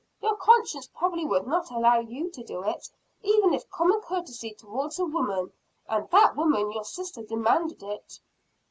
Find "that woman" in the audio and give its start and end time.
6.09-6.71